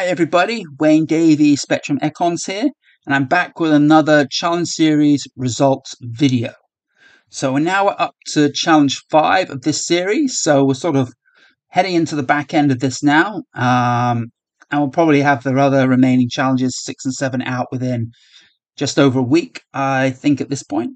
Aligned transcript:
Hi 0.00 0.06
everybody, 0.06 0.64
Wayne 0.78 1.04
Davey, 1.04 1.56
Spectrum 1.56 1.98
Econs 1.98 2.46
here, 2.46 2.70
and 3.04 3.14
I'm 3.14 3.26
back 3.26 3.60
with 3.60 3.70
another 3.70 4.26
Challenge 4.30 4.66
Series 4.66 5.26
results 5.36 5.94
video. 6.00 6.54
So 7.28 7.52
we're 7.52 7.58
now 7.58 7.88
up 7.88 8.14
to 8.28 8.50
Challenge 8.50 8.98
5 9.10 9.50
of 9.50 9.60
this 9.60 9.84
series, 9.84 10.40
so 10.40 10.64
we're 10.64 10.72
sort 10.72 10.96
of 10.96 11.12
heading 11.68 11.96
into 11.96 12.16
the 12.16 12.22
back 12.22 12.54
end 12.54 12.72
of 12.72 12.80
this 12.80 13.02
now, 13.02 13.42
um, 13.52 14.32
and 14.70 14.80
we'll 14.80 14.88
probably 14.88 15.20
have 15.20 15.42
the 15.42 15.54
other 15.54 15.86
remaining 15.86 16.30
challenges, 16.30 16.82
6 16.82 17.04
and 17.04 17.12
7, 17.12 17.42
out 17.42 17.66
within 17.70 18.10
just 18.78 18.98
over 18.98 19.18
a 19.18 19.22
week, 19.22 19.60
I 19.74 20.12
think, 20.12 20.40
at 20.40 20.48
this 20.48 20.62
point. 20.62 20.92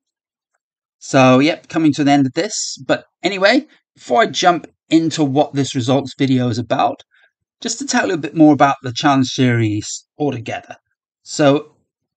So, 0.99 1.41
yep, 1.41 1.69
coming 1.69 1.93
to 1.93 2.05
the 2.05 2.11
end 2.11 2.25
of 2.25 2.33
this. 2.33 2.83
But 2.87 3.05
anyway, 3.23 3.67
before 3.95 4.23
I 4.23 4.27
jump 4.29 4.67
into 4.89 5.23
what 5.23 5.53
this 5.53 5.75
results 5.75 6.15
video 6.17 6.49
is 6.49 6.57
about, 6.57 7.03
just 7.65 7.79
to 7.79 7.87
tell 7.87 8.09
you 8.09 8.13
a 8.13 8.19
bit 8.19 8.37
more 8.37 8.53
about 8.53 8.77
the 8.83 8.93
challenge 8.93 9.29
series 9.29 10.07
altogether. 10.19 10.77
So 11.23 11.77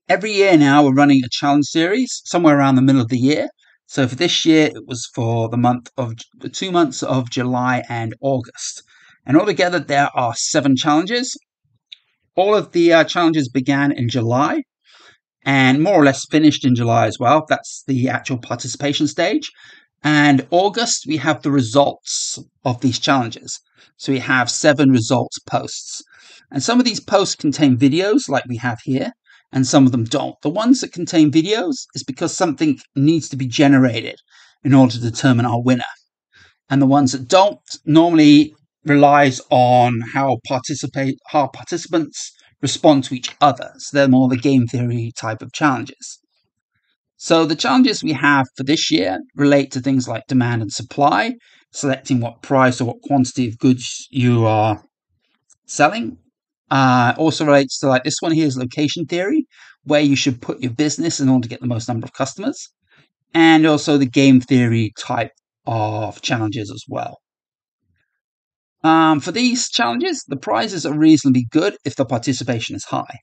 every 0.10 0.34
year 0.34 0.58
now 0.58 0.84
we're 0.84 0.94
running 0.94 1.24
a 1.24 1.30
challenge 1.32 1.68
series 1.68 2.22
somewhere 2.26 2.58
around 2.58 2.76
the 2.76 2.82
middle 2.82 3.00
of 3.00 3.08
the 3.08 3.18
year. 3.18 3.48
So 3.86 4.10
for 4.10 4.16
this 4.16 4.46
year 4.46 4.66
it 4.76 4.86
was 4.88 5.10
for 5.16 5.48
the 5.48 5.56
month 5.56 5.90
of 5.96 6.16
the 6.40 6.50
two 6.50 6.70
months 6.70 7.02
of 7.02 7.30
July 7.30 7.86
and 7.88 8.14
August. 8.20 8.84
And 9.26 9.38
altogether 9.38 9.80
there 9.80 10.10
are 10.14 10.34
seven 10.36 10.76
challenges. 10.76 11.38
All 12.36 12.54
of 12.54 12.74
the 12.74 12.92
uh, 12.92 13.04
challenges 13.06 13.48
began 13.48 13.94
in 13.94 14.10
July 14.10 14.64
and 15.46 15.82
more 15.82 15.94
or 15.94 16.04
less 16.04 16.26
finished 16.30 16.66
in 16.66 16.76
July 16.76 17.08
as 17.08 17.20
well. 17.20 17.46
That's 17.48 17.86
the 17.88 18.10
actual 18.10 18.38
participation 18.38 19.08
stage. 19.08 19.50
And 20.04 20.48
August, 20.52 21.06
we 21.08 21.18
have 21.18 21.42
the 21.42 21.52
results 21.52 22.40
of 22.64 22.82
these 22.82 23.00
challenges. 23.00 23.60
So 23.98 24.12
we 24.12 24.20
have 24.20 24.50
seven 24.50 24.92
results 24.92 25.40
posts. 25.40 26.04
And 26.52 26.64
some 26.64 26.80
of 26.80 26.86
these 26.86 27.00
posts 27.00 27.36
contain 27.36 27.78
videos 27.78 28.30
like 28.30 28.46
we 28.48 28.58
have 28.58 28.80
here, 28.84 29.12
and 29.52 29.66
some 29.66 29.86
of 29.86 29.92
them 29.92 30.06
don't. 30.06 30.36
The 30.42 30.50
ones 30.50 30.82
that 30.82 30.94
contain 30.94 31.32
videos 31.32 31.86
is 31.96 32.04
because 32.06 32.36
something 32.36 32.80
needs 32.96 33.28
to 33.30 33.36
be 33.36 33.48
generated 33.48 34.16
in 34.64 34.74
order 34.74 34.94
to 34.94 35.00
determine 35.00 35.46
our 35.46 35.62
winner. 35.62 35.84
And 36.70 36.82
the 36.82 36.86
ones 36.86 37.12
that 37.12 37.28
don't 37.28 37.60
normally 37.86 38.54
relies 38.86 39.42
on 39.50 40.02
how 40.14 40.38
participate 40.48 41.18
how 41.28 41.48
participants 41.48 42.32
respond 42.62 43.04
to 43.06 43.16
each 43.16 43.36
other. 43.42 43.72
So 43.78 43.96
they're 43.96 44.08
more 44.08 44.30
the 44.30 44.38
game 44.38 44.68
theory 44.68 45.12
type 45.18 45.42
of 45.42 45.54
challenges. 45.54 46.20
So 47.18 47.46
the 47.46 47.56
challenges 47.56 48.04
we 48.04 48.14
have 48.14 48.46
for 48.56 48.64
this 48.64 48.92
year 48.92 49.20
relate 49.36 49.72
to 49.72 49.80
things 49.80 50.08
like 50.08 50.28
demand 50.28 50.62
and 50.62 50.72
supply, 50.72 51.34
selecting 51.72 52.22
what 52.22 52.44
price 52.44 52.80
or 52.80 52.86
what 52.86 53.02
quantity 53.02 53.48
of 53.48 53.58
goods 53.58 54.08
you 54.12 54.46
are 54.46 54.84
selling. 55.66 56.18
Uh, 56.70 57.14
also 57.18 57.46
relates 57.46 57.80
to 57.80 57.88
like 57.88 58.04
this 58.04 58.18
one 58.20 58.34
here 58.34 58.46
is 58.46 58.58
location 58.58 59.06
theory, 59.06 59.48
where 59.84 60.02
you 60.02 60.16
should 60.16 60.42
put 60.42 60.62
your 60.62 60.72
business 60.72 61.20
in 61.20 61.28
order 61.28 61.44
to 61.44 61.50
get 61.50 61.60
the 61.60 61.68
most 61.68 61.88
number 61.88 62.06
of 62.06 62.14
customers, 62.14 62.70
and 63.34 63.66
also 63.66 63.98
the 63.98 64.06
game 64.06 64.40
theory 64.40 64.92
type 65.00 65.32
of 65.66 66.22
challenges 66.22 66.70
as 66.70 66.84
well. 66.88 67.18
Um, 68.84 69.22
for 69.22 69.32
these 69.32 69.70
challenges, 69.70 70.24
the 70.28 70.38
prizes 70.38 70.86
are 70.86 70.98
reasonably 70.98 71.48
good 71.50 71.78
if 71.84 71.96
the 71.96 72.06
participation 72.06 72.76
is 72.76 72.86
high. 72.86 73.18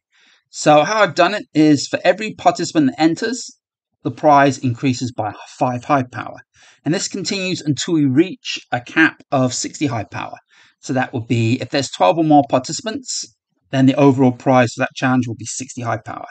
So 0.51 0.83
how 0.83 1.03
I've 1.03 1.15
done 1.15 1.35
it 1.35 1.45
is 1.55 1.87
for 1.87 2.01
every 2.03 2.35
participant 2.35 2.87
that 2.87 3.01
enters, 3.01 3.57
the 4.05 4.11
prize 4.11 4.59
increases 4.59 5.11
by 5.11 5.33
5 5.59 5.85
Hive 5.85 6.11
Power. 6.11 6.37
And 6.85 6.95
this 6.95 7.09
continues 7.09 7.61
until 7.61 7.95
we 7.95 8.05
reach 8.05 8.61
a 8.71 8.81
cap 8.81 9.23
of 9.33 9.53
60 9.53 9.87
Hive 9.87 10.11
Power. 10.11 10.37
So 10.81 10.93
that 10.93 11.13
would 11.13 11.27
be, 11.27 11.61
if 11.61 11.71
there's 11.71 11.91
12 11.91 12.19
or 12.19 12.25
more 12.25 12.45
participants, 12.49 13.35
then 13.71 13.87
the 13.87 13.95
overall 13.95 14.33
prize 14.33 14.75
for 14.75 14.81
that 14.81 14.95
challenge 14.95 15.27
will 15.27 15.35
be 15.35 15.47
60 15.47 15.81
Hive 15.81 16.05
Power. 16.05 16.27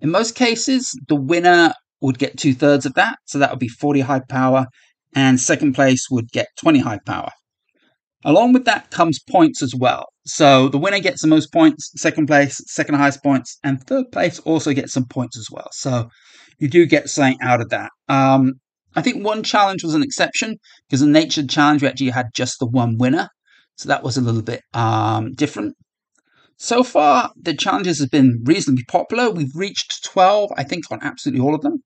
In 0.00 0.10
most 0.10 0.34
cases, 0.34 0.96
the 1.08 1.16
winner 1.16 1.72
would 2.02 2.18
get 2.18 2.36
two 2.36 2.54
thirds 2.54 2.84
of 2.84 2.94
that, 2.94 3.18
so 3.24 3.38
that 3.38 3.50
would 3.50 3.58
be 3.58 3.68
40 3.68 4.00
Hive 4.00 4.28
Power, 4.28 4.66
and 5.14 5.40
second 5.40 5.72
place 5.72 6.06
would 6.10 6.30
get 6.30 6.48
20 6.60 6.80
Hive 6.80 7.04
Power. 7.06 7.30
Along 8.24 8.52
with 8.52 8.64
that 8.66 8.90
comes 8.90 9.18
points 9.18 9.62
as 9.62 9.74
well. 9.74 10.06
So 10.24 10.68
the 10.68 10.78
winner 10.78 11.00
gets 11.00 11.22
the 11.22 11.28
most 11.28 11.52
points, 11.52 11.90
second 11.96 12.26
place, 12.26 12.60
second 12.66 12.94
highest 12.94 13.22
points, 13.22 13.58
and 13.64 13.82
third 13.82 14.12
place 14.12 14.38
also 14.40 14.72
gets 14.72 14.92
some 14.92 15.06
points 15.06 15.36
as 15.36 15.48
well. 15.50 15.68
So 15.72 16.08
you 16.58 16.68
do 16.68 16.86
get 16.86 17.10
something 17.10 17.38
out 17.40 17.60
of 17.60 17.70
that. 17.70 17.90
Um, 18.08 18.54
I 18.94 19.02
think 19.02 19.24
one 19.24 19.42
challenge 19.42 19.82
was 19.82 19.94
an 19.94 20.02
exception 20.02 20.56
because 20.86 21.00
the 21.00 21.06
nature 21.06 21.44
challenge 21.44 21.82
we 21.82 21.88
actually 21.88 22.10
had 22.10 22.26
just 22.34 22.58
the 22.60 22.66
one 22.66 22.98
winner, 22.98 23.28
so 23.76 23.88
that 23.88 24.04
was 24.04 24.16
a 24.16 24.20
little 24.20 24.42
bit 24.42 24.62
um, 24.74 25.32
different. 25.32 25.74
So 26.58 26.84
far, 26.84 27.32
the 27.36 27.54
challenges 27.54 27.98
have 27.98 28.10
been 28.10 28.42
reasonably 28.44 28.84
popular. 28.84 29.30
We've 29.30 29.56
reached 29.56 30.04
12, 30.04 30.50
I 30.56 30.62
think, 30.62 30.84
on 30.92 31.00
absolutely 31.02 31.44
all 31.44 31.56
of 31.56 31.62
them. 31.62 31.82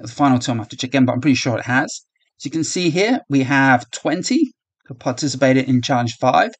The 0.00 0.06
final 0.06 0.38
two 0.38 0.52
I 0.52 0.56
have 0.56 0.68
to 0.68 0.76
check 0.76 0.94
in, 0.94 1.04
but 1.04 1.14
I'm 1.14 1.20
pretty 1.20 1.34
sure 1.34 1.58
it 1.58 1.64
has. 1.64 2.02
So 2.36 2.46
you 2.46 2.52
can 2.52 2.62
see 2.62 2.90
here, 2.90 3.20
we 3.28 3.42
have 3.42 3.90
20 3.90 4.38
who 4.38 4.57
participated 4.94 5.68
in 5.68 5.82
Challenge 5.82 6.14
5. 6.16 6.50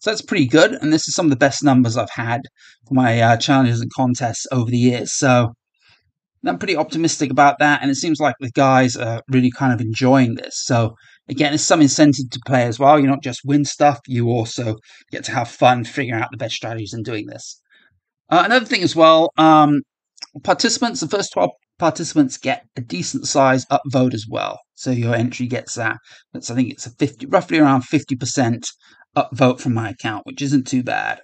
So 0.00 0.10
that's 0.10 0.22
pretty 0.22 0.46
good, 0.46 0.72
and 0.72 0.92
this 0.92 1.08
is 1.08 1.14
some 1.14 1.26
of 1.26 1.30
the 1.30 1.36
best 1.36 1.62
numbers 1.62 1.96
I've 1.96 2.10
had 2.10 2.42
for 2.86 2.94
my 2.94 3.20
uh, 3.20 3.36
challenges 3.36 3.80
and 3.80 3.90
contests 3.92 4.46
over 4.52 4.70
the 4.70 4.76
years. 4.76 5.12
So 5.12 5.52
I'm 6.44 6.58
pretty 6.58 6.76
optimistic 6.76 7.30
about 7.30 7.58
that, 7.58 7.82
and 7.82 7.90
it 7.90 7.96
seems 7.96 8.20
like 8.20 8.36
the 8.40 8.50
guys 8.50 8.96
are 8.96 9.22
really 9.28 9.50
kind 9.50 9.72
of 9.72 9.80
enjoying 9.80 10.34
this. 10.34 10.62
So 10.64 10.94
again, 11.28 11.54
it's 11.54 11.62
some 11.62 11.80
incentive 11.80 12.30
to 12.30 12.40
play 12.46 12.64
as 12.64 12.78
well. 12.78 13.00
You 13.00 13.06
not 13.06 13.22
just 13.22 13.40
win 13.44 13.64
stuff; 13.64 14.00
you 14.06 14.28
also 14.28 14.76
get 15.10 15.24
to 15.24 15.32
have 15.32 15.48
fun 15.48 15.84
figuring 15.84 16.22
out 16.22 16.30
the 16.30 16.36
best 16.36 16.54
strategies 16.54 16.92
and 16.92 17.04
doing 17.04 17.26
this. 17.26 17.60
Uh, 18.28 18.42
another 18.44 18.66
thing 18.66 18.82
as 18.82 18.94
well, 18.94 19.30
um, 19.38 19.82
participants, 20.42 21.00
the 21.00 21.08
first 21.08 21.32
12 21.32 21.50
participants 21.78 22.38
get 22.38 22.64
a 22.76 22.80
decent 22.80 23.26
size 23.26 23.64
upvote 23.66 24.14
as 24.14 24.26
well. 24.28 24.58
So 24.76 24.90
your 24.90 25.14
entry 25.14 25.46
gets 25.46 25.74
that. 25.74 25.96
That's 26.32 26.50
I 26.50 26.54
think 26.54 26.70
it's 26.70 26.86
a 26.86 26.90
50, 26.90 27.26
roughly 27.26 27.58
around 27.58 27.82
50% 27.82 28.64
upvote 29.16 29.58
from 29.58 29.74
my 29.74 29.90
account, 29.90 30.26
which 30.26 30.42
isn't 30.42 30.66
too 30.66 30.82
bad. 30.82 31.20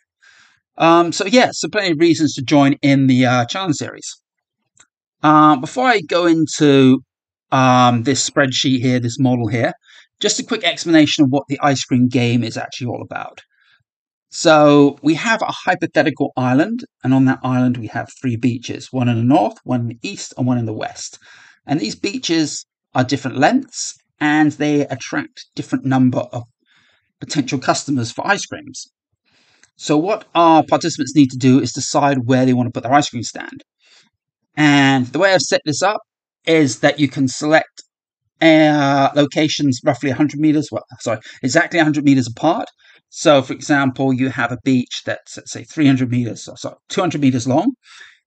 Um, 0.79 1.13
so 1.13 1.27
yeah, 1.27 1.51
so 1.53 1.69
plenty 1.69 1.93
of 1.93 2.01
reasons 2.01 2.35
to 2.35 2.43
join 2.43 2.75
in 2.83 3.07
the 3.07 3.27
uh, 3.27 3.45
challenge 3.45 3.77
series. 3.77 4.11
Uh, 5.23 5.57
before 5.57 5.87
I 5.87 6.01
go 6.01 6.27
into 6.27 7.01
um, 7.53 8.05
this 8.05 8.29
spreadsheet 8.29 8.81
here, 8.81 8.99
this 8.99 9.19
model 9.19 9.49
here, 9.49 9.75
just 10.19 10.41
a 10.41 10.45
quick 10.45 10.65
explanation 10.65 11.25
of 11.25 11.31
what 11.31 11.45
the 11.49 11.61
ice 11.61 11.85
cream 11.85 12.09
game 12.09 12.43
is 12.43 12.57
actually 12.57 12.87
all 12.87 13.03
about. 13.03 13.43
So 14.31 14.99
we 15.03 15.13
have 15.15 15.43
a 15.43 15.53
hypothetical 15.67 16.33
island, 16.39 16.87
and 17.05 17.13
on 17.13 17.27
that 17.27 17.41
island 17.43 17.77
we 17.77 17.89
have 17.89 18.09
three 18.21 18.37
beaches, 18.37 18.89
one 18.91 19.11
in 19.11 19.19
the 19.19 19.23
north, 19.23 19.59
one 19.65 19.83
in 19.83 19.89
the 19.89 19.99
east, 20.03 20.33
and 20.39 20.47
one 20.47 20.57
in 20.57 20.65
the 20.65 20.73
west. 20.73 21.19
And 21.67 21.79
these 21.79 21.95
beaches 21.95 22.65
are 22.95 23.05
different 23.05 23.39
lengths, 23.39 23.95
and 24.21 24.53
they 24.53 24.87
attract 24.87 25.47
different 25.55 25.85
number 25.85 26.21
of 26.33 26.45
potential 27.21 27.59
customers 27.59 28.13
for 28.13 28.27
ice 28.27 28.47
creams. 28.47 28.87
So 29.77 29.97
what 29.97 30.27
our 30.35 30.63
participants 30.65 31.15
need 31.17 31.31
to 31.31 31.39
do 31.39 31.61
is 31.61 31.73
decide 31.73 32.27
where 32.27 32.47
they 32.47 32.53
want 32.53 32.67
to 32.69 32.73
put 32.73 32.83
their 32.83 32.93
ice 32.93 33.09
cream 33.09 33.23
stand. 33.23 33.65
And 34.57 35.07
the 35.07 35.19
way 35.19 35.33
I've 35.33 35.41
set 35.41 35.63
this 35.65 35.83
up 35.83 36.01
is 36.47 36.81
that 36.81 37.01
you 37.01 37.09
can 37.09 37.29
select 37.29 37.83
uh, 38.41 39.11
locations 39.15 39.81
roughly 39.85 40.11
100 40.11 40.39
meters, 40.41 40.69
well, 40.71 40.85
sorry, 41.01 41.21
exactly 41.43 41.79
100 41.79 42.05
meters 42.05 42.29
apart. 42.29 42.69
So, 43.09 43.43
for 43.43 43.53
example, 43.53 44.13
you 44.13 44.31
have 44.31 44.53
a 44.53 44.59
beach 44.65 45.03
that's, 45.05 45.37
let's 45.37 45.53
say, 45.53 45.65
300 45.65 46.11
meters, 46.11 46.49
or 46.49 46.57
sorry, 46.57 46.77
200 46.89 47.21
meters 47.21 47.47
long. 47.47 47.73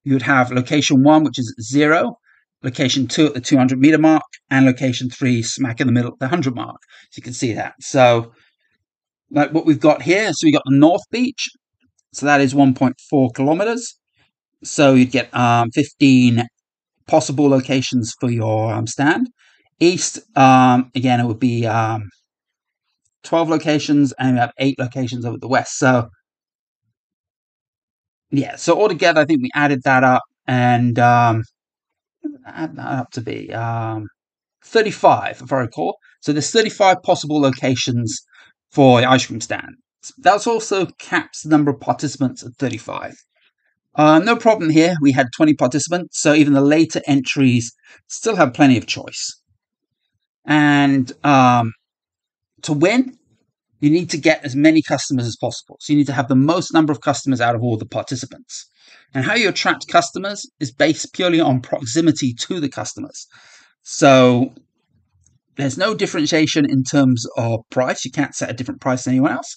You 0.03 0.13
would 0.13 0.21
have 0.21 0.51
location 0.51 1.03
one, 1.03 1.23
which 1.23 1.39
is 1.39 1.53
zero, 1.61 2.17
location 2.65 3.07
two 3.07 3.27
at 3.27 3.33
the 3.35 3.41
200 3.41 3.79
meter 3.79 3.97
mark, 3.97 4.23
and 4.49 4.65
location 4.65 5.09
three 5.09 5.41
smack 5.41 5.79
in 5.79 5.88
the 5.88 5.94
middle 5.94 6.12
at 6.12 6.19
the 6.19 6.25
100 6.25 6.56
mark. 6.56 6.81
So 7.12 7.19
you 7.19 7.23
can 7.23 7.33
see 7.33 7.53
that. 7.53 7.75
So, 7.79 8.33
like 9.31 9.53
what 9.53 9.65
we've 9.65 9.79
got 9.79 10.01
here, 10.01 10.33
so 10.33 10.45
we 10.45 10.51
got 10.51 10.63
the 10.65 10.75
North 10.75 11.03
Beach, 11.12 11.47
so 12.12 12.25
that 12.25 12.41
is 12.41 12.53
1.4 12.53 13.33
kilometers. 13.33 13.97
So 14.63 14.95
you'd 14.95 15.12
get 15.12 15.33
um, 15.35 15.69
15 15.71 16.44
possible 17.07 17.47
locations 17.47 18.13
for 18.19 18.29
your 18.29 18.73
um, 18.73 18.88
stand. 18.88 19.29
East, 19.79 20.19
um, 20.38 20.89
again, 20.95 21.19
it 21.19 21.25
would 21.25 21.39
be 21.39 21.68
um, 21.68 22.09
12 23.23 23.50
locations, 23.50 24.13
and 24.13 24.33
we 24.33 24.39
have 24.39 24.53
eight 24.57 24.79
locations 24.79 25.25
over 25.25 25.38
the 25.38 25.47
west. 25.47 25.77
So, 25.77 26.09
yeah, 28.31 28.56
so 28.56 28.79
altogether, 28.81 29.21
I 29.21 29.25
think 29.25 29.41
we 29.44 29.51
added 29.53 29.83
that 29.83 30.03
up 30.03 30.23
and 30.47 30.97
um, 31.00 31.44
up 32.80 33.12
to 33.12 33.22
be 33.22 33.54
um, 33.54 34.07
35, 34.63 35.42
if 35.44 35.54
I 35.54 35.60
recall. 35.60 35.98
So 36.22 36.31
there's 36.31 36.51
35 36.51 37.01
possible 37.04 37.39
locations 37.39 38.22
for 38.72 39.01
the 39.01 39.10
ice 39.10 39.25
cream 39.25 39.42
stand. 39.42 39.75
That 40.18 40.45
also 40.48 40.88
caps 41.00 41.44
the 41.44 41.50
number 41.50 41.72
of 41.72 41.80
participants 41.80 42.44
at 42.44 42.54
35. 42.60 43.16
Uh, 43.95 44.19
no 44.19 44.36
problem 44.36 44.69
here. 44.69 44.95
We 45.01 45.13
had 45.13 45.27
20 45.36 45.54
participants, 45.54 46.19
so 46.19 46.33
even 46.33 46.54
the 46.54 46.62
later 46.62 47.01
entries 47.07 47.74
still 48.07 48.36
have 48.36 48.54
plenty 48.54 48.78
of 48.78 48.86
choice. 48.86 49.39
And 50.45 51.12
um, 51.24 51.74
to 52.63 52.74
win, 52.74 53.18
you 53.80 53.89
need 53.89 54.10
to 54.12 54.18
get 54.18 54.44
as 54.44 54.56
many 54.56 54.81
customers 54.81 55.25
as 55.25 55.36
possible. 55.36 55.77
So 55.81 55.94
you 55.94 56.00
need 56.00 56.07
to 56.07 56.13
have 56.13 56.27
the 56.27 56.36
most 56.36 56.74
number 56.74 56.92
of 56.92 57.01
customers 57.01 57.42
out 57.42 57.56
of 57.56 57.63
all 57.63 57.77
the 57.77 57.86
participants. 57.86 58.68
And 59.13 59.25
how 59.25 59.36
you 59.36 59.50
attract 59.50 59.88
customers 59.88 60.50
is 60.60 60.72
based 60.72 61.13
purely 61.13 61.39
on 61.39 61.62
proximity 61.62 62.33
to 62.42 62.60
the 62.60 62.69
customers. 62.69 63.27
So 63.83 64.54
there's 65.57 65.77
no 65.77 65.94
differentiation 65.94 66.69
in 66.69 66.83
terms 66.83 67.25
of 67.38 67.62
price. 67.69 68.04
You 68.04 68.12
can't 68.12 68.36
set 68.36 68.50
a 68.50 68.54
different 68.54 68.81
price 68.81 69.04
than 69.04 69.13
anyone 69.13 69.31
else. 69.31 69.56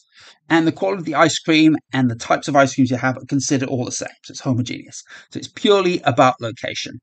And 0.48 0.66
the 0.66 0.72
quality 0.72 1.00
of 1.00 1.04
the 1.06 1.14
ice 1.14 1.38
cream 1.38 1.76
and 1.92 2.10
the 2.10 2.14
types 2.14 2.48
of 2.48 2.56
ice 2.56 2.74
creams 2.74 2.90
you 2.90 2.96
have 2.96 3.16
are 3.16 3.24
considered 3.28 3.68
all 3.68 3.84
the 3.84 3.92
same. 3.92 4.08
So 4.24 4.32
it's 4.32 4.40
homogeneous. 4.40 5.02
So 5.30 5.38
it's 5.38 5.48
purely 5.48 6.00
about 6.02 6.40
location. 6.40 7.00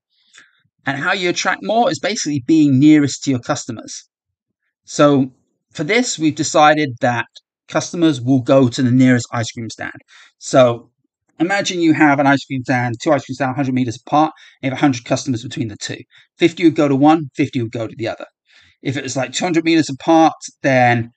And 0.86 0.98
how 0.98 1.14
you 1.14 1.30
attract 1.30 1.62
more 1.64 1.90
is 1.90 2.00
basically 2.00 2.44
being 2.46 2.80
nearest 2.80 3.24
to 3.24 3.32
your 3.32 3.40
customers. 3.40 4.08
So 4.86 5.32
for 5.76 5.84
this, 5.84 6.18
we've 6.18 6.36
decided 6.36 6.96
that 7.02 7.28
customers 7.68 8.22
will 8.22 8.42
go 8.42 8.70
to 8.70 8.82
the 8.82 8.92
nearest 8.92 9.28
ice 9.34 9.52
cream 9.52 9.70
stand. 9.70 10.00
So 10.38 10.90
imagine 11.38 11.82
you 11.82 11.94
have 11.94 12.20
an 12.20 12.28
ice 12.28 12.46
cream 12.46 12.64
stand, 12.64 12.96
two 13.02 13.12
ice 13.12 13.26
cream 13.26 13.36
stands 13.36 13.58
100 13.58 13.74
meters 13.74 14.00
apart, 14.06 14.32
and 14.62 14.70
you 14.70 14.76
have 14.76 14.82
100 14.82 15.04
customers 15.04 15.44
between 15.44 15.68
the 15.68 15.76
two. 15.76 16.00
50 16.38 16.64
would 16.64 16.76
go 16.76 16.88
to 16.88 16.96
one, 16.96 17.30
50 17.36 17.62
would 17.62 17.74
go 17.74 17.88
to 17.88 17.96
the 17.98 18.08
other. 18.08 18.26
If 18.82 18.96
it 18.96 19.04
was 19.04 19.18
like 19.18 19.34
200 19.34 19.66
meters 19.66 19.90
apart, 19.90 20.36
then 20.64 21.12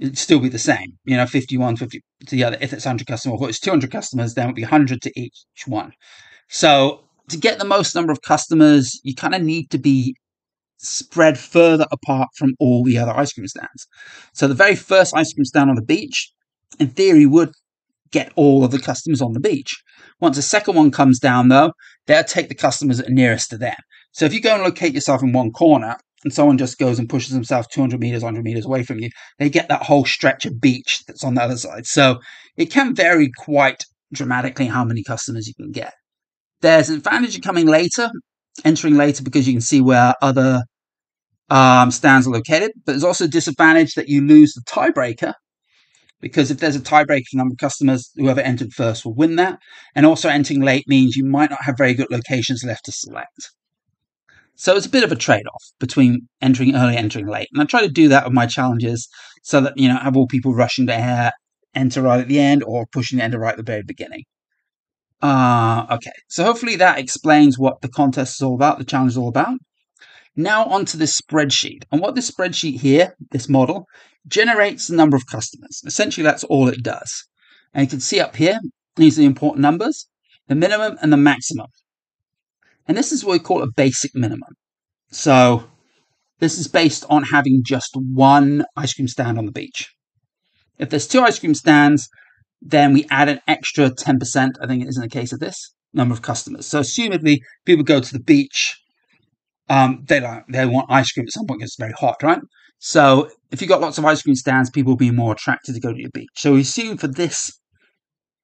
it'd 0.00 0.18
still 0.18 0.38
be 0.38 0.48
the 0.48 0.58
same, 0.58 0.98
you 1.04 1.16
know, 1.16 1.26
51, 1.26 1.76
50 1.76 2.00
to 2.26 2.36
the 2.36 2.44
other. 2.44 2.58
If 2.60 2.72
it's 2.72 2.84
100 2.84 3.08
customers, 3.08 3.40
or 3.40 3.48
if 3.48 3.50
it's 3.50 3.60
200 3.60 3.90
customers, 3.90 4.34
then 4.34 4.44
it 4.44 4.48
would 4.50 4.56
be 4.56 4.62
100 4.62 5.02
to 5.02 5.20
each 5.20 5.44
one. 5.66 5.90
So 6.48 7.00
to 7.28 7.36
get 7.36 7.58
the 7.58 7.64
most 7.64 7.96
number 7.96 8.12
of 8.12 8.22
customers, 8.22 9.00
you 9.02 9.16
kind 9.16 9.34
of 9.34 9.42
need 9.42 9.70
to 9.70 9.78
be 9.78 10.14
spread 10.82 11.38
further 11.38 11.86
apart 11.92 12.28
from 12.36 12.54
all 12.58 12.82
the 12.84 12.98
other 12.98 13.12
ice 13.12 13.32
cream 13.32 13.46
stands. 13.46 13.86
So 14.32 14.48
the 14.48 14.54
very 14.54 14.74
first 14.74 15.14
ice 15.14 15.32
cream 15.32 15.44
stand 15.44 15.70
on 15.70 15.76
the 15.76 15.82
beach, 15.82 16.32
in 16.78 16.88
theory, 16.88 17.26
would 17.26 17.52
get 18.10 18.32
all 18.34 18.64
of 18.64 18.70
the 18.70 18.78
customers 18.78 19.20
on 19.20 19.32
the 19.32 19.40
beach. 19.40 19.76
Once 20.20 20.36
the 20.36 20.42
second 20.42 20.74
one 20.74 20.90
comes 20.90 21.18
down, 21.18 21.48
though, 21.48 21.72
they'll 22.06 22.24
take 22.24 22.48
the 22.48 22.54
customers 22.54 22.98
that 22.98 23.08
are 23.08 23.12
nearest 23.12 23.50
to 23.50 23.58
them. 23.58 23.76
So 24.12 24.24
if 24.24 24.34
you 24.34 24.40
go 24.40 24.54
and 24.54 24.62
locate 24.62 24.94
yourself 24.94 25.22
in 25.22 25.32
one 25.32 25.52
corner 25.52 25.96
and 26.24 26.32
someone 26.32 26.58
just 26.58 26.78
goes 26.78 26.98
and 26.98 27.08
pushes 27.08 27.32
themselves 27.32 27.68
200 27.68 28.00
meters, 28.00 28.22
100 28.22 28.42
meters 28.42 28.66
away 28.66 28.82
from 28.82 28.98
you, 28.98 29.10
they 29.38 29.48
get 29.48 29.68
that 29.68 29.84
whole 29.84 30.04
stretch 30.04 30.46
of 30.46 30.60
beach 30.60 31.04
that's 31.06 31.24
on 31.24 31.34
the 31.34 31.42
other 31.42 31.56
side. 31.56 31.86
So 31.86 32.18
it 32.56 32.66
can 32.66 32.94
vary 32.94 33.30
quite 33.36 33.84
dramatically 34.12 34.66
how 34.66 34.84
many 34.84 35.04
customers 35.04 35.46
you 35.46 35.54
can 35.54 35.70
get. 35.70 35.94
There's 36.62 36.90
an 36.90 36.96
advantage 36.96 37.36
of 37.36 37.42
coming 37.42 37.66
later, 37.66 38.10
entering 38.64 38.96
later 38.96 39.22
because 39.22 39.46
you 39.46 39.54
can 39.54 39.60
see 39.60 39.80
where 39.80 40.14
other 40.20 40.64
um, 41.50 41.90
stands 41.90 42.26
are 42.26 42.30
located, 42.30 42.70
but 42.84 42.92
there's 42.92 43.04
also 43.04 43.24
a 43.24 43.28
disadvantage 43.28 43.94
that 43.94 44.08
you 44.08 44.26
lose 44.26 44.54
the 44.54 44.62
tiebreaker 44.62 45.34
because 46.20 46.50
if 46.50 46.58
there's 46.58 46.76
a 46.76 46.80
tiebreaking 46.80 47.34
number 47.34 47.52
of 47.52 47.58
customers, 47.58 48.10
whoever 48.16 48.40
entered 48.40 48.72
first 48.72 49.04
will 49.04 49.14
win 49.14 49.36
that. 49.36 49.58
And 49.94 50.04
also 50.04 50.28
entering 50.28 50.60
late 50.60 50.86
means 50.86 51.16
you 51.16 51.24
might 51.24 51.50
not 51.50 51.64
have 51.64 51.78
very 51.78 51.94
good 51.94 52.10
locations 52.10 52.62
left 52.62 52.84
to 52.86 52.92
select. 52.92 53.50
So 54.54 54.76
it's 54.76 54.86
a 54.86 54.90
bit 54.90 55.04
of 55.04 55.12
a 55.12 55.16
trade-off 55.16 55.64
between 55.78 56.28
entering 56.42 56.76
early, 56.76 56.96
entering 56.96 57.26
late. 57.26 57.48
And 57.52 57.62
I 57.62 57.64
try 57.64 57.80
to 57.80 57.88
do 57.88 58.08
that 58.08 58.24
with 58.24 58.34
my 58.34 58.46
challenges 58.46 59.08
so 59.42 59.62
that, 59.62 59.72
you 59.76 59.88
know, 59.88 59.96
have 59.96 60.16
all 60.16 60.26
people 60.26 60.54
rushing 60.54 60.86
to 60.88 61.32
enter 61.74 62.02
right 62.02 62.20
at 62.20 62.28
the 62.28 62.38
end 62.38 62.62
or 62.64 62.84
pushing 62.92 63.18
to 63.18 63.24
enter 63.24 63.38
right 63.38 63.52
at 63.52 63.56
the 63.56 63.62
very 63.62 63.82
beginning. 63.82 64.24
Uh, 65.22 65.86
okay, 65.90 66.12
so 66.28 66.44
hopefully 66.44 66.76
that 66.76 66.98
explains 66.98 67.58
what 67.58 67.80
the 67.80 67.88
contest 67.88 68.36
is 68.36 68.42
all 68.42 68.54
about, 68.54 68.78
the 68.78 68.84
challenge 68.84 69.12
is 69.12 69.18
all 69.18 69.28
about. 69.28 69.58
Now 70.36 70.64
onto 70.64 70.96
this 70.96 71.20
spreadsheet. 71.20 71.84
And 71.90 72.00
what 72.00 72.14
this 72.14 72.30
spreadsheet 72.30 72.80
here, 72.80 73.14
this 73.30 73.48
model, 73.48 73.86
generates 74.26 74.86
the 74.86 74.96
number 74.96 75.16
of 75.16 75.26
customers. 75.26 75.82
Essentially, 75.84 76.24
that's 76.24 76.44
all 76.44 76.68
it 76.68 76.82
does. 76.82 77.24
And 77.74 77.84
you 77.84 77.90
can 77.90 78.00
see 78.00 78.20
up 78.20 78.36
here, 78.36 78.58
these 78.96 79.18
are 79.18 79.22
the 79.22 79.26
important 79.26 79.62
numbers, 79.62 80.08
the 80.48 80.54
minimum 80.54 80.98
and 81.02 81.12
the 81.12 81.16
maximum. 81.16 81.66
And 82.86 82.96
this 82.96 83.12
is 83.12 83.24
what 83.24 83.32
we 83.32 83.38
call 83.38 83.62
a 83.62 83.70
basic 83.76 84.14
minimum. 84.14 84.50
So 85.10 85.64
this 86.38 86.58
is 86.58 86.68
based 86.68 87.04
on 87.08 87.24
having 87.24 87.62
just 87.64 87.90
one 87.94 88.64
ice 88.76 88.94
cream 88.94 89.08
stand 89.08 89.38
on 89.38 89.46
the 89.46 89.52
beach. 89.52 89.88
If 90.78 90.90
there's 90.90 91.06
two 91.06 91.20
ice 91.20 91.38
cream 91.38 91.54
stands, 91.54 92.08
then 92.62 92.92
we 92.92 93.06
add 93.10 93.28
an 93.28 93.40
extra 93.46 93.90
10%, 93.90 94.50
I 94.60 94.66
think 94.66 94.82
it 94.82 94.88
is 94.88 94.96
in 94.96 95.02
the 95.02 95.08
case 95.08 95.32
of 95.32 95.40
this, 95.40 95.74
number 95.92 96.14
of 96.14 96.22
customers. 96.22 96.66
So 96.66 96.80
assumedly, 96.80 97.38
people 97.64 97.84
go 97.84 98.00
to 98.00 98.12
the 98.12 98.22
beach, 98.22 98.76
um, 99.70 100.04
they 100.08 100.20
like 100.20 100.44
they 100.48 100.66
want 100.66 100.90
ice 100.90 101.12
cream 101.12 101.26
at 101.26 101.32
some 101.32 101.46
point 101.46 101.60
because 101.60 101.70
it's 101.70 101.78
very 101.78 101.92
hot, 101.92 102.16
right? 102.22 102.40
So 102.80 103.30
if 103.52 103.62
you've 103.62 103.68
got 103.68 103.80
lots 103.80 103.98
of 103.98 104.04
ice 104.04 104.22
cream 104.22 104.34
stands, 104.34 104.68
people 104.68 104.92
will 104.92 104.96
be 104.96 105.10
more 105.10 105.32
attracted 105.32 105.74
to 105.74 105.80
go 105.80 105.92
to 105.92 106.00
your 106.00 106.10
beach. 106.12 106.28
So 106.36 106.54
we 106.54 106.62
assume 106.62 106.96
for 106.96 107.06
this 107.06 107.50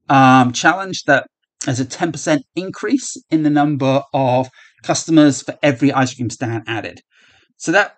um, 0.08 0.52
challenge 0.52 1.02
that 1.06 1.26
there's 1.64 1.80
a 1.80 1.84
10% 1.84 2.40
increase 2.54 3.16
in 3.30 3.42
the 3.42 3.50
number 3.50 4.02
of 4.14 4.48
customers 4.84 5.42
for 5.42 5.58
every 5.62 5.92
ice 5.92 6.14
cream 6.14 6.30
stand 6.30 6.62
added. 6.68 7.00
So 7.56 7.72
that 7.72 7.96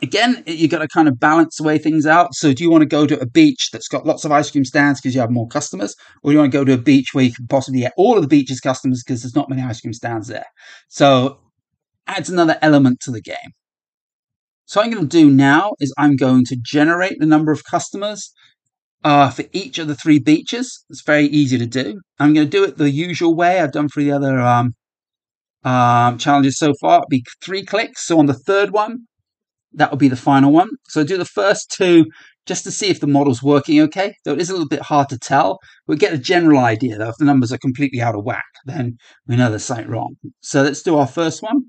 again, 0.00 0.44
you've 0.46 0.70
got 0.70 0.78
to 0.78 0.88
kind 0.88 1.08
of 1.08 1.18
balance 1.18 1.56
the 1.56 1.64
way 1.64 1.78
things 1.78 2.06
out. 2.06 2.34
So, 2.34 2.52
do 2.52 2.62
you 2.62 2.70
want 2.70 2.82
to 2.82 2.86
go 2.86 3.06
to 3.06 3.18
a 3.18 3.26
beach 3.26 3.70
that's 3.72 3.88
got 3.88 4.06
lots 4.06 4.24
of 4.24 4.30
ice 4.30 4.52
cream 4.52 4.64
stands 4.64 5.00
because 5.00 5.16
you 5.16 5.20
have 5.20 5.32
more 5.32 5.48
customers, 5.48 5.96
or 6.22 6.30
do 6.30 6.34
you 6.34 6.38
want 6.38 6.52
to 6.52 6.58
go 6.58 6.64
to 6.64 6.74
a 6.74 6.78
beach 6.78 7.08
where 7.12 7.24
you 7.24 7.32
can 7.32 7.48
possibly 7.48 7.80
get 7.80 7.94
all 7.96 8.14
of 8.16 8.22
the 8.22 8.28
beach's 8.28 8.60
customers 8.60 9.02
because 9.04 9.22
there's 9.22 9.34
not 9.34 9.50
many 9.50 9.62
ice 9.62 9.80
cream 9.80 9.92
stands 9.92 10.28
there? 10.28 10.46
So, 10.88 11.40
adds 12.08 12.28
another 12.28 12.58
element 12.62 13.00
to 13.00 13.10
the 13.10 13.22
game. 13.22 13.52
So, 14.64 14.82
I'm 14.82 14.90
going 14.90 15.08
to 15.08 15.16
do 15.16 15.30
now 15.30 15.72
is 15.80 15.94
I'm 15.96 16.16
going 16.16 16.44
to 16.46 16.56
generate 16.60 17.18
the 17.18 17.26
number 17.26 17.52
of 17.52 17.64
customers 17.64 18.32
uh, 19.04 19.30
for 19.30 19.44
each 19.52 19.78
of 19.78 19.88
the 19.88 19.94
three 19.94 20.18
beaches. 20.18 20.84
It's 20.90 21.02
very 21.02 21.26
easy 21.26 21.58
to 21.58 21.66
do. 21.66 22.00
I'm 22.18 22.34
going 22.34 22.46
to 22.46 22.50
do 22.50 22.64
it 22.64 22.76
the 22.76 22.90
usual 22.90 23.34
way 23.34 23.60
I've 23.60 23.72
done 23.72 23.88
for 23.88 24.00
the 24.02 24.12
other 24.12 24.40
um, 24.40 24.74
um, 25.64 26.18
challenges 26.18 26.58
so 26.58 26.74
far. 26.80 26.98
It'll 26.98 27.08
be 27.08 27.24
three 27.42 27.64
clicks. 27.64 28.06
So 28.06 28.18
on 28.18 28.26
the 28.26 28.34
third 28.34 28.72
one, 28.72 29.06
that 29.72 29.90
will 29.90 29.98
be 29.98 30.08
the 30.08 30.16
final 30.16 30.52
one. 30.52 30.70
So 30.88 31.04
do 31.04 31.16
the 31.16 31.24
first 31.24 31.70
two 31.70 32.06
just 32.46 32.64
to 32.64 32.70
see 32.70 32.88
if 32.88 33.00
the 33.00 33.06
model's 33.06 33.42
working 33.42 33.80
okay. 33.82 34.14
Though 34.24 34.32
it 34.32 34.40
is 34.40 34.48
a 34.48 34.52
little 34.54 34.68
bit 34.68 34.82
hard 34.82 35.08
to 35.10 35.18
tell. 35.18 35.58
We 35.86 35.96
get 35.96 36.14
a 36.14 36.18
general 36.18 36.60
idea 36.60 36.96
though. 36.96 37.10
If 37.10 37.16
the 37.18 37.26
numbers 37.26 37.52
are 37.52 37.58
completely 37.58 38.00
out 38.00 38.14
of 38.14 38.24
whack, 38.24 38.44
then 38.64 38.96
we 39.26 39.36
know 39.36 39.50
there's 39.50 39.64
something 39.64 39.88
wrong. 39.88 40.16
So 40.40 40.62
let's 40.62 40.82
do 40.82 40.96
our 40.96 41.06
first 41.06 41.42
one. 41.42 41.66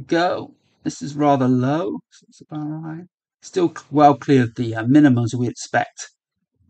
Go. 0.00 0.54
This 0.82 1.00
is 1.00 1.14
rather 1.14 1.48
low. 1.48 2.00
It's 2.28 2.40
about 2.40 2.66
right. 2.66 3.04
Still 3.40 3.74
well 3.90 4.16
clear 4.16 4.42
of 4.42 4.54
the 4.56 4.74
uh, 4.74 4.84
minimums 4.84 5.34
we 5.34 5.48
expect. 5.48 6.10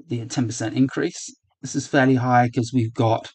The 0.09 0.21
10% 0.21 0.75
increase. 0.75 1.35
This 1.63 1.75
is 1.75 1.87
fairly 1.87 2.17
high 2.17 2.47
because 2.47 2.73
we've 2.75 2.93
got 2.93 3.33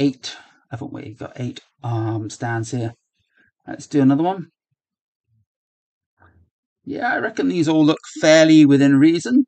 eight, 0.00 0.36
haven't 0.70 0.92
we? 0.92 1.02
We've 1.02 1.18
got 1.18 1.32
eight 1.36 1.60
um, 1.84 2.28
stands 2.30 2.72
here. 2.72 2.94
Let's 3.66 3.86
do 3.86 4.02
another 4.02 4.24
one. 4.24 4.48
Yeah, 6.84 7.12
I 7.12 7.18
reckon 7.18 7.48
these 7.48 7.68
all 7.68 7.84
look 7.84 8.00
fairly 8.20 8.66
within 8.66 8.98
reason. 8.98 9.44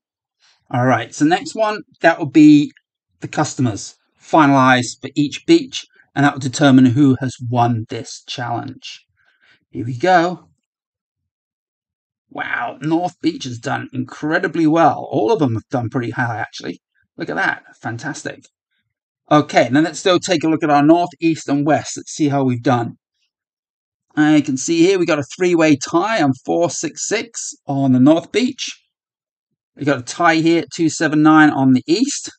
All 0.71 0.87
right, 0.87 1.13
so 1.13 1.25
next 1.25 1.55
one, 1.55 1.81
that 2.01 2.19
will 2.19 2.31
be 2.31 2.73
the 3.21 3.29
customers 3.29 3.97
finalized 4.21 5.01
for 5.01 5.11
each 5.17 5.45
beach, 5.47 5.85
and 6.15 6.25
that 6.25 6.35
will 6.35 6.41
determine 6.41 6.87
who 6.87 7.17
has 7.21 7.37
won 7.51 7.87
this 7.89 8.23
challenge. 8.27 9.05
Here 9.75 9.85
we 9.85 9.99
go. 9.99 10.51
Wow, 12.31 12.79
North 12.81 13.21
Beach 13.21 13.43
has 13.43 13.59
done 13.59 13.89
incredibly 13.93 14.69
well. 14.69 15.05
All 15.11 15.33
of 15.33 15.41
them 15.41 15.55
have 15.55 15.69
done 15.69 15.91
pretty 15.91 16.11
high, 16.11 16.39
actually. 16.39 16.81
Look 17.17 17.29
at 17.29 17.35
that. 17.35 17.65
Fantastic. 17.83 18.45
Okay, 19.33 19.69
now 19.71 19.81
let's 19.81 19.99
still 19.99 20.21
take 20.21 20.45
a 20.45 20.49
look 20.49 20.63
at 20.63 20.71
our 20.71 20.85
North, 20.85 21.11
East, 21.21 21.49
and 21.49 21.67
West. 21.67 21.97
Let's 21.97 22.13
see 22.13 22.29
how 22.29 22.45
we've 22.45 22.63
done. 22.63 22.99
I 24.15 24.43
can 24.43 24.57
see 24.57 24.87
here 24.87 24.97
we 24.97 25.07
got 25.07 25.19
a 25.19 25.27
three-way 25.37 25.75
tie 25.75 26.23
on 26.23 26.35
466 26.47 27.55
on 27.67 27.95
the 27.95 27.99
North 27.99 28.31
Beach. 28.31 28.81
We 29.75 29.85
got 29.85 29.99
a 29.99 30.03
tie 30.03 30.37
here 30.37 30.61
at 30.61 30.71
279 30.71 31.51
on 31.51 31.73
the 31.73 31.83
East. 31.89 32.31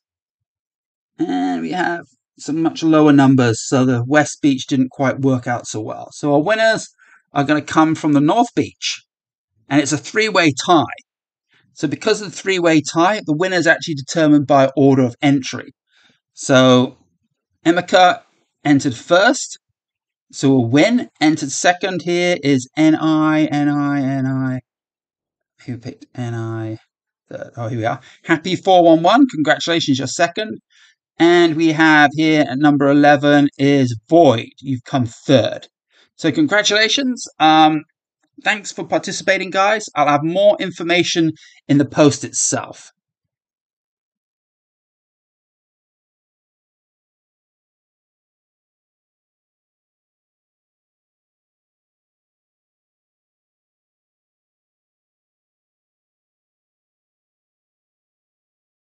And 1.20 1.64
we 1.64 1.74
have 1.74 2.06
some 2.40 2.62
much 2.62 2.82
lower 2.82 3.12
numbers, 3.12 3.68
so 3.68 3.84
the 3.84 4.06
West 4.08 4.42
Beach 4.42 4.68
didn't 4.68 4.92
quite 4.92 5.20
work 5.20 5.48
out 5.48 5.68
so 5.68 5.82
well. 5.82 6.08
So 6.14 6.34
our 6.34 6.42
winners 6.42 6.88
are 7.36 7.44
going 7.44 7.64
to 7.64 7.74
come 7.74 7.94
from 7.94 8.14
the 8.14 8.22
North 8.22 8.54
Beach. 8.56 9.04
And 9.70 9.82
it's 9.82 9.92
a 9.92 9.98
three-way 9.98 10.54
tie. 10.66 10.84
So 11.74 11.88
because 11.88 12.22
of 12.22 12.32
the 12.32 12.36
three-way 12.36 12.82
tie, 12.82 13.22
the 13.26 13.36
winner 13.36 13.58
is 13.58 13.68
actually 13.68 13.96
determined 13.96 14.48
by 14.48 14.72
order 14.78 15.04
of 15.04 15.16
entry. 15.22 15.74
So 16.34 16.98
Emeka 17.66 18.22
entered 18.64 18.96
first, 18.96 19.60
so 20.32 20.54
a 20.54 20.62
win. 20.62 21.10
Entered 21.20 21.52
second 21.52 22.02
here 22.04 22.38
is 22.42 22.70
NI, 22.78 23.48
NI, 23.52 24.22
NI. 24.22 24.60
Who 25.66 25.78
picked 25.78 26.06
NI? 26.18 26.78
Oh, 27.58 27.68
here 27.68 27.80
we 27.80 27.86
are. 27.86 28.00
Happy 28.24 28.56
411. 28.56 29.28
Congratulations, 29.34 29.98
you're 29.98 30.08
second. 30.08 30.60
And 31.18 31.56
we 31.56 31.72
have 31.72 32.12
here 32.14 32.46
at 32.48 32.58
number 32.58 32.88
11 32.88 33.50
is 33.58 33.98
Void. 34.10 34.50
You've 34.60 34.84
come 34.84 35.06
third. 35.06 35.68
So 36.16 36.32
congratulations. 36.32 37.26
Um, 37.40 37.84
Thanks 38.44 38.72
for 38.72 38.86
participating, 38.86 39.50
guys. 39.50 39.86
I'll 39.96 40.08
have 40.08 40.24
more 40.24 40.58
information 40.60 41.32
in 41.68 41.78
the 41.78 41.86
post 41.86 42.24
itself. 42.24 42.92